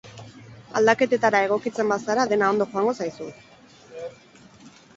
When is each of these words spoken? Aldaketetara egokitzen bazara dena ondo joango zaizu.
Aldaketetara 0.79 1.41
egokitzen 1.49 1.93
bazara 1.93 2.25
dena 2.33 2.49
ondo 2.55 2.69
joango 2.73 2.97
zaizu. 3.03 3.31